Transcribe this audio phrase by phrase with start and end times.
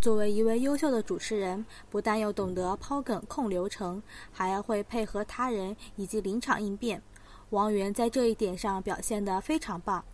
[0.00, 4.00] 作为一位优秀的主持人，不但要懂得抛梗控流程，
[4.32, 7.02] 还要会配合他人以及临场应变。
[7.50, 10.04] 王源在这一点上表现得非常棒。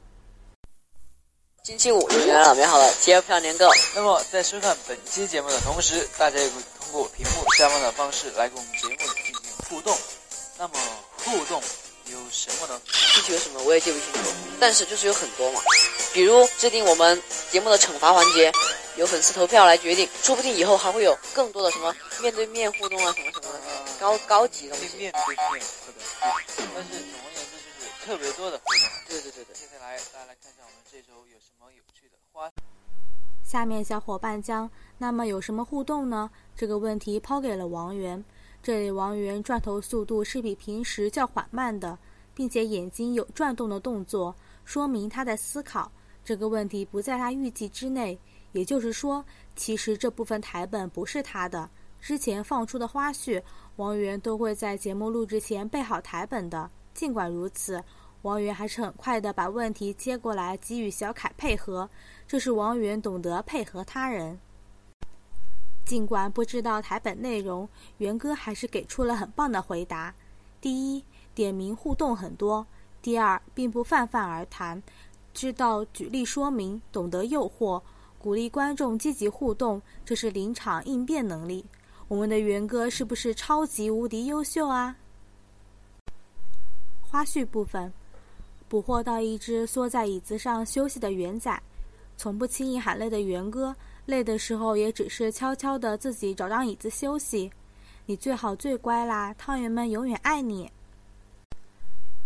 [1.64, 3.68] 星期五迎来了美好的 TFL 年购。
[3.94, 9.34] 那么，在收看本期节目的同时，大家也可以通过屏幕下方的方式来跟我们节目进行
[9.68, 9.94] 互动。
[10.58, 10.74] 那么，
[11.18, 11.60] 互动
[12.10, 12.80] 有什么呢？
[12.86, 15.60] 具体有什么我也记不清楚，但是就是有很多嘛。
[16.12, 18.52] 比如制定我们节目的惩罚环节，
[18.96, 23.60] 由粉丝投票来决定，说不定以后还会有更多的什么面对面互动啊，什么什么的
[23.98, 24.96] 高高级的东西。
[24.96, 26.00] 面对面互动，
[26.74, 28.80] 但是总而言之就是特别多的互动。
[29.08, 29.54] 对对对对。
[29.54, 32.50] 接下来大家来看一下我们这周有什么有趣的花。
[33.42, 36.30] 下面小伙伴将那么有什么互动呢？
[36.56, 38.24] 这个问题抛给了王源。
[38.62, 41.98] 这里王源转头速度是比平时较缓慢的，
[42.32, 44.34] 并且眼睛有转动的动作，
[44.64, 45.90] 说明他在思考。
[46.24, 48.18] 这个问题不在他预计之内，
[48.54, 49.22] 也就是说，
[49.54, 51.68] 其实这部分台本不是他的。
[52.00, 53.42] 之前放出的花絮，
[53.76, 56.70] 王源都会在节目录制前备好台本的。
[56.94, 57.82] 尽管如此，
[58.22, 61.90] 王源还是很快的把问题接过来，给予小凯配合。
[62.28, 64.38] 这是王源懂得配合他人。
[65.84, 70.14] 尽管不知道台本内容，元哥还是给出了很棒的回答。
[70.60, 72.64] 第一，点名互动很多；
[73.02, 74.82] 第二，并不泛泛而谈，
[75.32, 77.82] 知道举例说明，懂得诱惑，
[78.24, 81.62] 鼓励观众积极互动，这是临场应变能力。
[82.08, 84.96] 我们的元哥是不是超级无敌优秀啊？
[87.02, 87.92] 花絮部分，
[88.66, 91.62] 捕获到一只缩在椅子上休息的元仔，
[92.16, 93.76] 从不轻易喊累的元哥。
[94.06, 97.52] 累的时候也只是悄悄的自己找张椅子休息。
[98.06, 100.72] 你最好最乖啦，汤圆们永远爱你。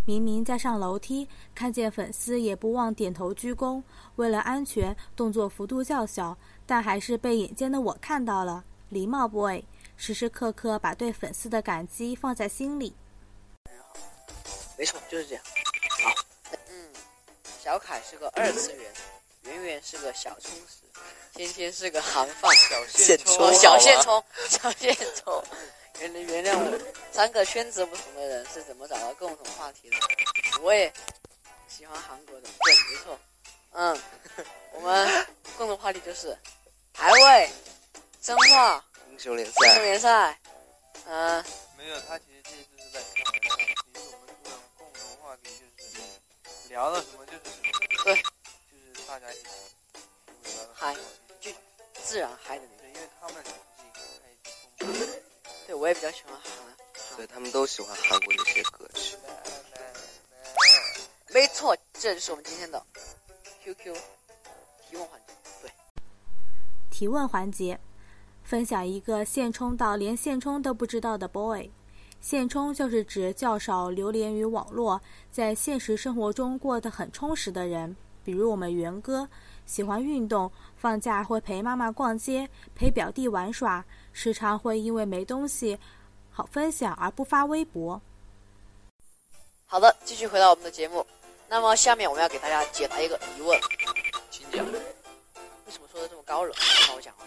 [0.09, 3.83] 明明在上楼梯，看见粉丝也不忘点头鞠躬。
[4.17, 8.65] 为了安全，动作幅度较小，但还是被眼尖的我看到了。
[8.89, 9.63] 礼貌 boy，
[9.99, 12.95] 时时刻刻把对粉丝的感激放在心里。
[14.79, 15.45] 没错，就是这样。
[15.45, 16.11] 好，
[16.71, 16.89] 嗯，
[17.63, 18.91] 小凯是个二次元，
[19.43, 20.87] 圆圆是个小充实。
[21.35, 25.45] 天天是个韩范，小线虫，小线虫，小线虫。
[26.01, 26.79] 原原谅我，
[27.11, 29.97] 三个圈子不同的人是怎么找到共同话题的？
[30.63, 30.93] 我也
[31.69, 33.19] 喜欢韩国的，对，没错。
[33.73, 34.01] 嗯，
[34.73, 35.27] 我们
[35.57, 36.37] 共同话题就是
[36.93, 37.51] 排位、
[38.23, 40.39] 生化、英雄联赛、英雄联赛。
[41.07, 41.45] 嗯，
[41.77, 43.75] 没有，他其实这次是在开玩笑。
[43.93, 48.05] 其实我们的共同话题就是聊到什么就是什么。
[48.05, 48.21] 对，就
[48.79, 49.49] 是大家一起
[50.75, 50.95] 嗨。
[52.05, 53.45] 自然嗨的那种，因为他们
[55.69, 56.51] 对，我也比较喜欢韩。
[57.15, 59.19] 对他们都喜欢韩国的一些歌曲。
[61.31, 62.83] 没错，这就是我们今天的
[63.63, 63.95] QQ
[64.89, 65.35] 提问环节。
[65.61, 65.71] 对，
[66.91, 67.79] 提问环节，
[68.43, 71.71] 分享一个现充到连现充都不知道的 boy。
[72.19, 74.99] 现充就是指较少流连于网络，
[75.31, 77.95] 在现实生活中过得很充实的人，
[78.29, 79.27] 比如我们元哥。
[79.65, 85.79] 喜欢运动，放假会陪妈妈逛街，陪表弟玩耍，时常会因为没东西
[86.31, 87.99] 好分享而不发微博。
[89.65, 91.07] 好的，继续回到我们的节目。
[91.49, 93.59] 那么下面我们要给大家解答一个疑问，
[94.31, 94.63] 请讲。
[94.67, 94.73] 为
[95.71, 96.55] 什么说的这么高冷？
[96.87, 97.25] 让我讲啊。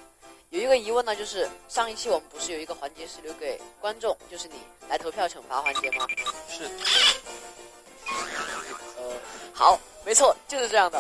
[0.51, 4.56] 有一个疑问呢，就是上一期我们不是有一个环节是留给观众，就是你
[4.88, 6.06] 来投票惩罚环节吗？
[6.47, 6.69] 是。
[9.61, 10.99] 呃，好，没错，就是这样的。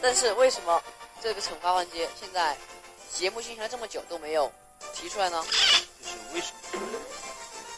[0.00, 0.82] 但是为什么
[1.20, 2.56] 这个惩罚环节现在
[3.12, 4.50] 节目进行了这么久都没有
[4.94, 5.44] 提出来呢？
[6.00, 6.80] 就是为什么？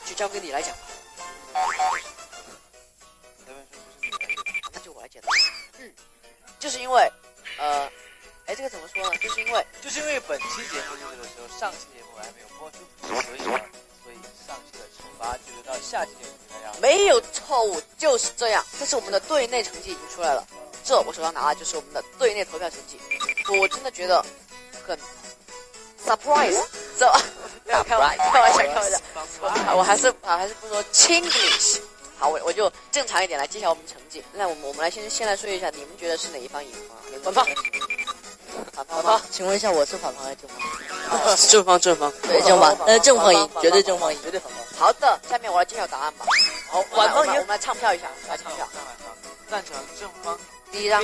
[0.06, 0.82] 就交给你来讲吧。
[4.72, 5.28] 那就我来解答。
[5.78, 5.92] 嗯，
[6.60, 7.10] 就是因为，
[7.58, 7.90] 呃，
[8.46, 9.18] 哎，这个怎么说呢？
[9.18, 12.78] 就是因为，就是因为本期节目录制的时候，上期节目还没有播出，
[13.08, 13.60] 所以呢，
[14.04, 14.16] 所以
[14.46, 16.41] 上期的惩罚就留到下期节目。
[16.82, 18.64] 没有错误，就是这样。
[18.76, 20.44] 这是我们的队内成绩已经出来了。
[20.84, 22.98] 这我手上拿的就是我们的队内投票成绩，
[23.60, 24.20] 我真的觉得
[24.84, 24.98] 很
[26.04, 26.60] surprise，
[26.98, 27.06] 这
[27.84, 28.98] 开玩笑，开玩笑，开玩笑，
[29.40, 31.78] 我我还是啊还是不说 Chinglish，
[32.18, 34.20] 好，我我就正常一点来揭晓我们成绩。
[34.32, 36.98] 那我们我们来先先来说一下，你们觉得是哪一方赢啊？
[37.22, 37.46] 反方，
[38.72, 40.58] 反方，好，请问一下，我是反方还是正方？
[41.48, 44.60] 正方，正方，对，正方，呃，正方赢，绝对正方赢，绝对反方。
[44.76, 46.26] 好的，下面我来揭晓答案吧。
[46.72, 48.66] 好，反方赢，我们来唱票一下，来唱票。
[49.50, 50.38] 赞成正方。
[50.70, 51.02] 第一张，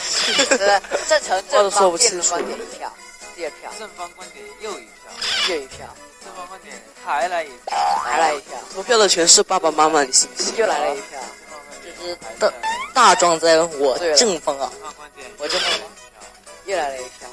[0.56, 2.90] 对，赞成正方辩论观点一票，
[3.36, 5.12] 第二票，正方观点又一票，
[5.50, 5.86] 又一票，
[6.24, 6.74] 正方观点
[7.04, 10.56] 还来一票，还来一票，投票的全是爸爸妈妈，你信不信？
[10.56, 11.20] 又来了一票，
[11.84, 12.50] 就是大
[12.94, 14.72] 大壮在我正方啊，
[15.36, 15.70] 我正方，
[16.64, 17.28] 又来了一票，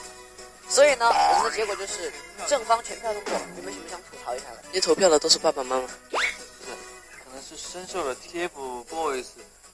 [0.68, 2.12] 所以呢，我们的结果就是
[2.48, 3.34] 正方全票通过。
[3.56, 4.58] 有没有什么想吐槽一下的？
[4.74, 5.88] 你投票的都是爸爸妈妈。
[7.78, 9.26] 深受了 TFBOYS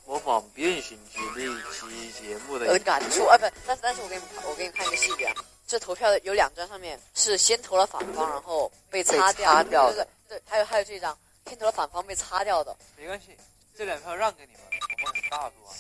[0.06, 5.34] 模仿变形记那一期节目的呃，感触啊，不，但是但是我给你们我给你们看一个细节啊，
[5.66, 11.18] 这投票的有两张上面是先投了反方，然后被擦掉，擦掉对对对，还有还有这张
[11.48, 13.28] 先投了反方被擦掉的，没关系，
[13.74, 15.72] 这两票让给你们，我们很大度啊。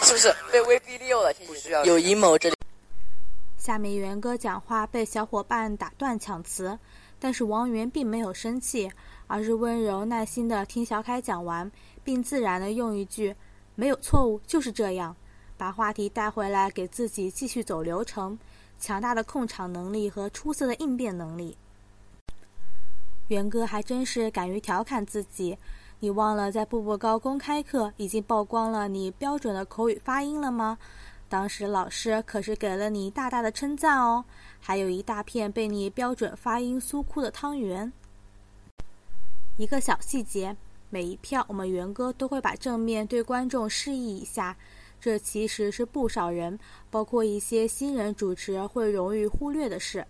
[0.02, 1.30] 是不是被威逼利诱了？
[1.46, 2.56] 不需要有阴谋，这里
[3.58, 6.78] 下面元哥讲话被小伙伴打断抢词，
[7.24, 8.92] 但是王源并没有生气，
[9.26, 11.72] 而是温柔耐心地听小凯讲完，
[12.04, 13.34] 并自然地用一句
[13.74, 15.16] “没有错误，就是这样”，
[15.56, 18.38] 把话题带回来，给自己继续走流程。
[18.78, 21.56] 强大的控场能力和出色的应变能力，
[23.28, 25.56] 源哥还真是敢于调侃自己。
[26.00, 30.76] 你忘了在步步高公开课已经曝光了你标准的口语发音了吗？
[31.26, 34.24] 当时老师可是给了你大大的称赞哦，
[34.66, 37.92] 还有一大片被你标准发音酥哭的汤圆。
[39.58, 40.56] 一个小细节，
[40.88, 44.56] 每一票我们元哥都会把正面对观众示意一下，
[44.98, 46.58] 这其实是不少人，
[46.90, 50.02] 包括一些新人主持会容易忽略的事。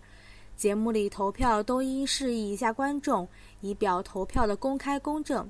[0.55, 3.27] 节目里投票都应示意一下观众，
[3.59, 5.45] 以表投票的公开公正。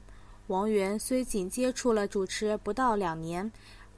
[0.48, 3.52] 王源虽仅接触了主持不到两年，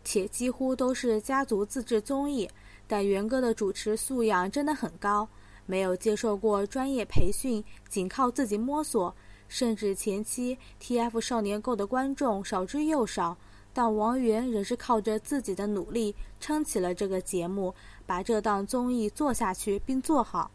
[0.03, 2.49] 且几乎都是家族自制综艺，
[2.87, 5.27] 但元哥的主持素养真的很高，
[5.65, 9.13] 没有接受过专业培训，仅靠自己摸索。
[9.49, 13.37] 甚至前期 TF 少年购的观众少之又少，
[13.73, 17.73] 但王源仍是靠着自己的努力撑起了这个节目，
[18.05, 20.51] 把这档综艺做下去并做好。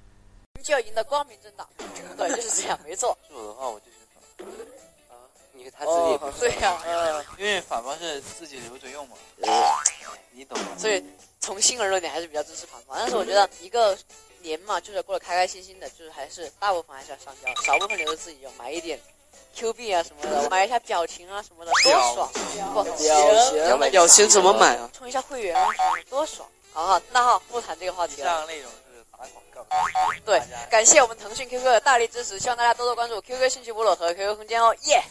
[0.63, 1.67] 就要赢得光明正大，
[2.17, 3.17] 对，就是这样，没错。
[3.27, 5.25] 是 我的话，我就选反方，啊，
[5.55, 9.17] 你他自己也不哦，对呀、呃，因为反方是自己留着用嘛，
[10.33, 10.69] 你懂吗？
[10.79, 11.05] 所以
[11.41, 12.97] 从心而论，你还是比较支持反方。
[12.99, 13.97] 但是我觉得一个
[14.41, 18.99] 年嘛，就是过得开开心心的，就是还是大部分还是要上交，少部分留着自己用，买一点
[19.55, 22.31] Q 币啊什么的，买一下表情啊什么的，多爽！
[22.73, 22.95] 不，表
[23.51, 24.91] 情表情怎么买啊？
[24.93, 25.69] 充一下会员啊，
[26.09, 26.49] 多爽！
[26.73, 28.29] 好好，那好，不谈这个话题了。
[28.29, 29.67] 上内容是打广告，
[30.25, 30.41] 对，
[30.71, 35.03] 感谢我们腾讯 QQ 的大力支持，希望大家多多关注 QQ 兴趣部落和 QQ 空间哦，耶！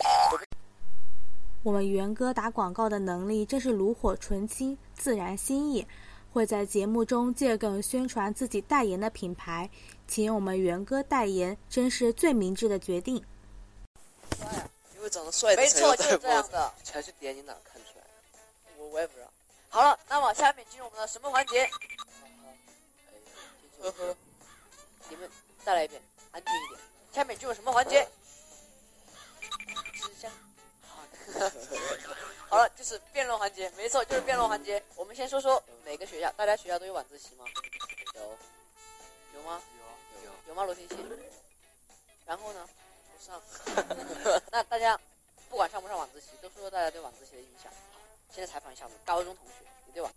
[1.64, 5.88] 我们元哥打广告的能力真是炉火纯青、自然心意，
[6.32, 9.68] 会在节目中借梗宣传自己代言的品牌，
[10.08, 13.16] 请我们元哥代言，真是最明智的决定。
[14.96, 16.72] 因为长得帅的没错，就是这样的。
[16.84, 18.06] 才是点你哪看出来？
[18.78, 19.28] 我我也不知道。
[19.70, 21.68] 好了，那往下面进入我们的什么环节？
[23.82, 24.16] 呵呵，
[25.10, 25.28] 你们
[25.66, 26.00] 再来一遍，
[26.32, 26.80] 安静一点。
[27.12, 28.08] 下面进入什么环节？
[32.50, 34.82] 好了，就是辩论环节，没错，就是辩论环节。
[34.96, 37.46] 我们先说说每个学校，大家学校都有晚自习吗？
[38.16, 38.22] 有
[39.40, 39.62] 有吗？
[40.22, 40.64] 有有，有吗？
[40.66, 40.96] 罗天熙。
[42.26, 42.68] 然后呢？
[43.12, 43.42] 不上。
[44.52, 45.00] 那大家
[45.50, 47.72] 不管上不上晚自习，都说说大家对晚自习的印象。
[48.32, 50.12] 现在采访一下我们高中同学，你对晚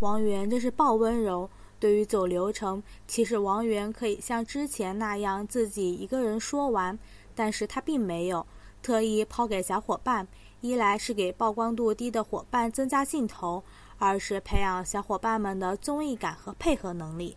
[0.00, 1.48] 王源真是爆温柔。
[1.78, 6.98] 对于走流程，其实王源可以像之前那样自己一个人说完，
[7.34, 8.46] 但是他并没有，
[8.86, 10.24] 特意抛给小伙伴。
[10.60, 13.60] 一来是给曝光度低的伙伴增加镜头，
[13.98, 17.36] 二是培养小伙伴们的综艺感和配合能力。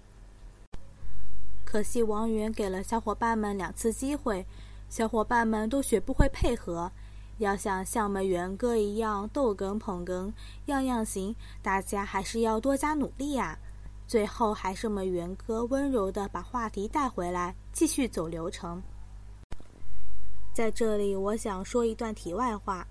[1.66, 4.46] 可惜王源给了小伙伴们两次机会，
[4.90, 6.92] 小伙伴们都学不会配合。
[7.40, 10.32] 要想像我们元哥一样逗哏捧哏，
[10.68, 13.58] 样样行，大家还是要多加努力呀、
[14.08, 18.82] 最后还是我们元哥温柔的把话题带回来，继续走流程。
[20.60, 22.86] 在这里，我想说一段题外话。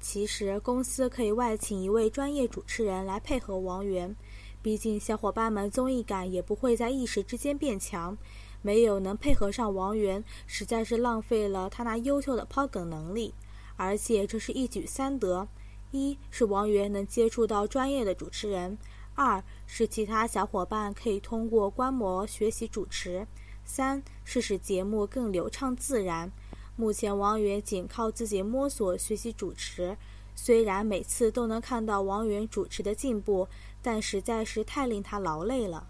[0.00, 4.16] 其实公司可以外请一位专业主持人来配合王源，
[4.62, 8.16] 毕竟小伙伴们综艺感也不会在一时之间变强。
[8.62, 13.34] 没有能配合上王源，实在是浪费了他那优秀的抛梗能力。
[13.76, 15.46] 而且这是一举三得：
[15.90, 18.78] 一是王源能接触到专业的主持人；
[19.14, 23.26] 二是其他小伙伴可以通过观摩学习主持；
[23.62, 26.32] 三是使节目更流畅自然。
[26.76, 29.96] 目前王源仅靠自己摸索学习主持，
[30.34, 33.46] 虽然每次都能看到王源主持的进步，
[33.80, 35.86] 但实在是太令他劳累了。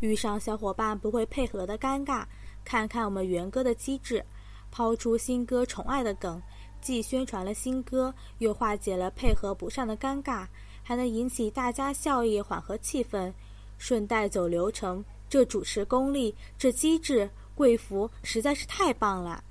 [0.00, 2.24] 遇上小伙伴不会配合的尴尬，
[2.64, 4.24] 看看我们源哥的机智，
[4.72, 6.42] 抛出新歌宠爱的梗，
[6.80, 10.46] 既宣传了新歌，又化解了配合不上的尴尬，
[10.82, 13.32] 还能引起大家笑意，缓和气氛，
[13.78, 15.04] 顺带走流程。
[15.26, 19.42] 这主持功力，这机智，贵服实在是太棒了。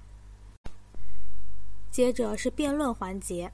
[1.89, 3.51] 接着是辩论环节，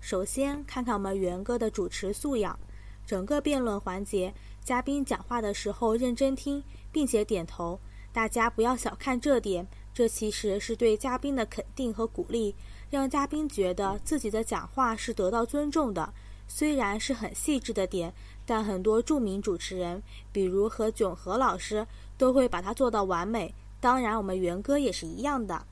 [0.00, 2.58] 首先看看我们元哥的主持素养。
[3.06, 6.62] 整个辩论环节，嘉宾讲话的时候认真听，
[6.92, 7.80] 并且点头。
[8.12, 12.54] 大家不要小看这点，这其实是对嘉宾的肯定和鼓励，
[12.90, 16.12] 让嘉宾觉得自己的讲话是得到尊重的。
[16.46, 18.12] 虽然是很细致的点，
[18.44, 21.86] 但很多著名主持人，比如何炅何老师，
[22.18, 23.54] 都会把它做到完美。
[23.80, 25.64] 当然，我们元哥也是一样的。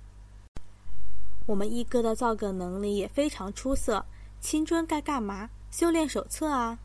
[1.47, 4.05] 我们一哥的造梗能力也非常出色。
[4.41, 5.51] 青春该干嘛？
[5.71, 6.79] 修炼手册啊！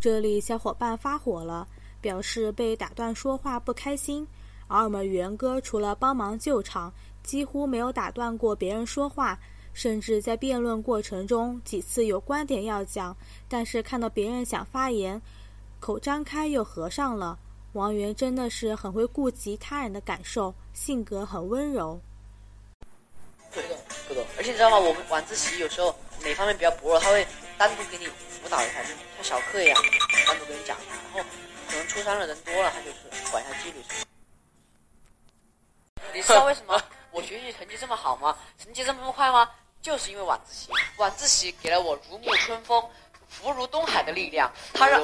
[0.00, 1.66] 这里小伙伴发火了，
[2.00, 4.26] 表示被打断说话不开心。
[4.68, 6.92] 而我们元哥除了帮忙救场，
[7.24, 9.38] 几乎没有打断过别人说话，
[9.72, 13.16] 甚至在辩论过程中几次有观点要讲，
[13.48, 15.20] 但是看到别人想发言，
[15.80, 17.38] 口张开又合上了。
[17.72, 22.00] 王源真的是很会顾及他人的感受，性格很温柔。
[23.52, 24.24] 不懂，不懂。
[24.36, 24.78] 而且你知道吗？
[24.78, 29.76] 我们晚自习有时候哪方面比较薄弱，他会单独给你辅导一下，就像小课一样，
[30.26, 30.92] 单独给你讲一下。
[31.04, 31.30] 然后
[31.68, 33.78] 可能初三的人多了，他就是管一下纪律。
[36.14, 38.36] 你知道为什么我学习成绩这么好吗？
[38.58, 39.48] 成绩这么快吗？
[39.80, 40.70] 就是因为晚自习。
[40.98, 42.82] 晚自习给了我如沐春风、
[43.28, 44.50] 福如东海的力量。
[44.74, 45.00] 他让，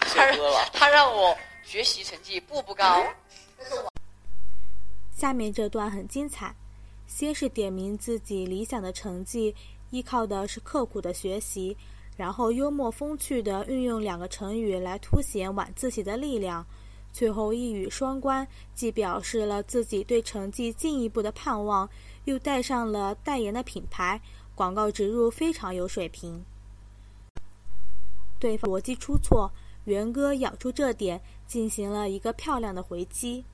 [0.00, 0.36] 他让，
[0.72, 3.02] 他让我学习成绩步步高。
[5.12, 6.54] 下面这段很精彩。
[7.06, 9.54] 先是点名自己理想的成绩，
[9.90, 11.76] 依靠的是刻苦的学习，
[12.16, 16.64] 然后幽默风趣地运用两个成语来凸显晚自习的力量，
[17.12, 21.86] 最后一语双关，既表示了自己对成绩进一步的盼望，
[22.24, 24.18] 又带上了代言的品牌，
[24.54, 26.42] 广告植入非常有水平。
[28.38, 29.52] 对方逻辑出错，
[29.84, 31.20] 元哥咬住这点，
[31.52, 33.44] 进行了一个漂亮的回击。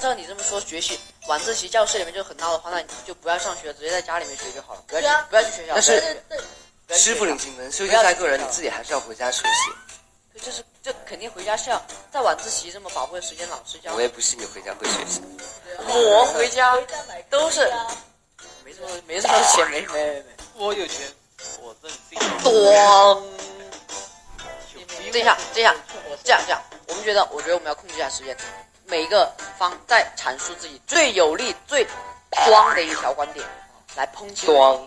[0.00, 5.74] 照你这么说，学习晚自习教室里面就很闹的话，那你就不要上学，直接在家里面学就好了，不要去不要去学校。
[5.74, 9.70] 但是师傅领进门，修行在个人，你自己还是要回家学习。
[10.32, 11.78] 对，就是这肯定回家是要
[12.10, 13.94] 在晚自习这么宝贵的时间，老师教。
[13.94, 15.20] 我也不信你回家会学习。
[15.78, 16.74] 我回家
[17.28, 17.70] 都是
[18.64, 20.24] 没这么没这么多钱，没没没没。
[20.54, 21.06] 我有钱，
[21.60, 22.18] 我任性。
[22.42, 23.22] 咣！
[25.12, 25.74] 这下这下
[26.22, 28.36] 这样这样，我们觉得，我觉得我们要控制一下时间。
[28.86, 31.86] 每一个方在阐述自己最有力、最
[32.46, 33.46] 光的一条观点，
[33.96, 34.46] 来抨击。
[34.46, 34.86] 光。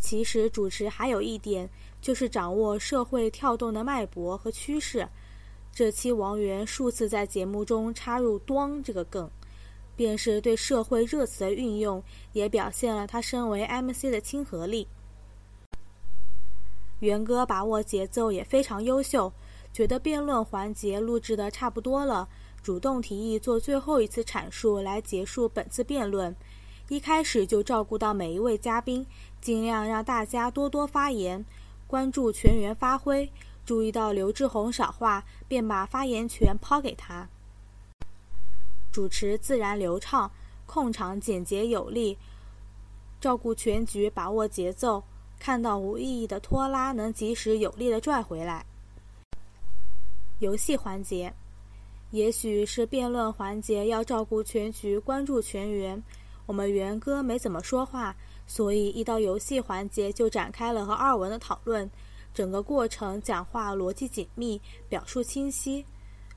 [0.00, 1.68] 其实主持还有一点，
[2.00, 5.06] 就是掌握社会跳动的脉搏和趋势。
[5.74, 9.30] 这期王源数次在节目中插入“端”这个梗，
[9.94, 12.02] 便是对社会热词的运用，
[12.32, 14.88] 也表现了他身为 MC 的亲和力。
[17.00, 19.32] 元哥把握节奏也非常优秀。
[19.72, 22.28] 觉得辩论环节录制的差不多了，
[22.62, 26.34] 主动提议做最后一次阐述来结束本次辩论。
[26.88, 29.06] 一开始就照顾到每一位嘉宾，
[29.40, 31.44] 尽量让大家多多发言，
[31.86, 33.30] 关注全员发挥。
[33.64, 37.28] 注意到刘志宏少话，便把发言权抛给他。
[38.90, 40.32] 主持自然流畅，
[40.64, 42.16] 控场简洁有力，
[43.20, 45.04] 照顾全局，把握节奏。
[45.38, 48.64] 看到无意义的拖拉，能及时有力的拽回来。
[50.40, 51.32] 游戏环节，
[52.10, 56.02] 也许是辩论环节要照顾全局、关注全员。
[56.46, 58.14] 我们元哥没怎么说话，
[58.46, 61.90] 所以一到游戏环节就展开了和二文的讨论。
[62.32, 65.84] 整个过程讲话逻辑紧密，表述清晰。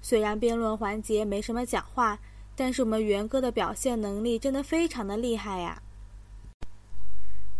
[0.01, 2.17] 虽然辩论环节没什么讲话，
[2.55, 5.81] 但是我们元哥的表现能力真的非常的厉害呀！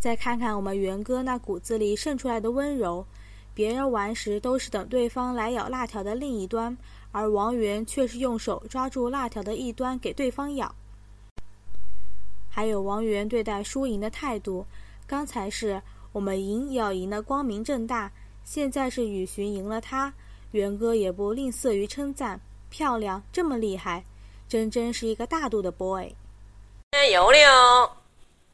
[0.01, 3.05] 再看看我们元哥那骨子里渗出来的温柔。
[3.53, 6.75] 别人玩时都是等对方来咬辣条的另一端，
[7.12, 10.74] 而王源却是用手抓住辣条的一端给对方咬。
[12.50, 14.65] 还有王源对待输赢的态度，
[15.05, 15.79] 刚才是
[16.12, 18.12] 我们赢也要赢得光明正大，
[18.43, 20.12] 现在是雨荨赢了他，
[20.50, 22.41] 元哥也不吝啬于称赞，
[22.72, 24.03] 漂亮，这么厉害，
[24.50, 26.12] 真真是一个大度的 boy。
[27.12, 27.98] 有了，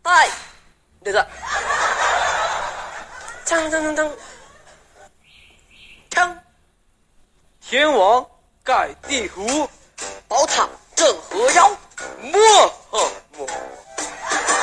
[0.03, 0.27] 嗨，
[1.07, 1.25] 对的，
[3.45, 4.13] 锵锵锵
[6.09, 6.37] 锵。
[7.61, 8.29] 天王
[8.61, 9.69] 盖地虎，
[10.27, 11.71] 宝塔镇河妖，
[12.19, 13.47] 莫呵莫，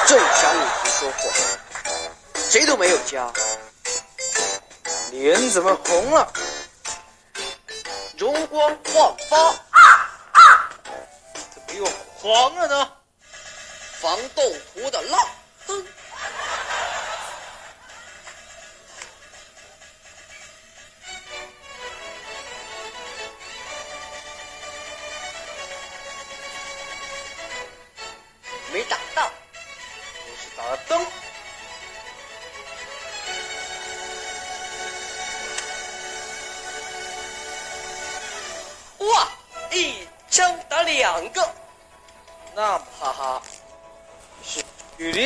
[0.06, 1.30] 正想你胡说话，
[2.50, 3.32] 谁都没有家，
[5.12, 6.30] 脸怎么红了？
[8.18, 9.54] 容光焕发，
[11.54, 11.86] 怎么又
[12.16, 12.92] 黄了呢？
[14.00, 14.42] 防豆
[14.74, 15.02] 腐的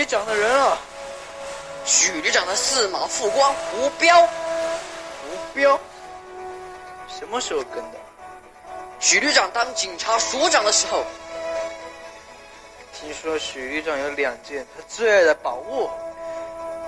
[0.08, 0.78] 旅长的人啊。
[1.84, 4.28] 许旅长的四马副官胡彪，胡
[5.52, 5.78] 彪，
[7.06, 7.98] 什么时候跟的？
[8.98, 11.04] 许旅长当警察署长的时候。
[12.94, 15.90] 听说许旅长有两件他最爱的宝物，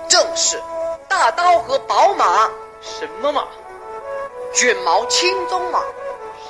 [0.09, 0.59] 正是
[1.07, 2.49] 大刀和宝马。
[2.81, 3.47] 什么马？
[4.51, 5.79] 卷毛青鬃马。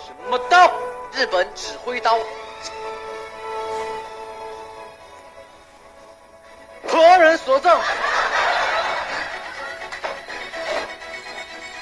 [0.06, 0.72] 什么刀？
[1.12, 2.18] 日本指挥刀。
[7.32, 7.80] 人所赠？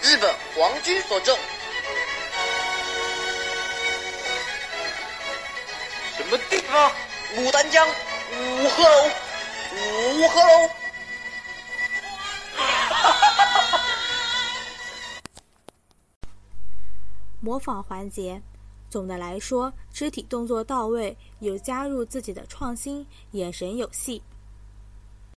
[0.04, 1.36] 日本皇军所赠。
[6.16, 6.92] 什么地方？
[7.36, 9.10] 牡丹江五鹤楼。
[10.20, 10.70] 五鹤楼。
[17.42, 18.40] 模仿环节，
[18.88, 24.22] 总的来说，肢体动作到位，有加入自己的创新，眼神有戏。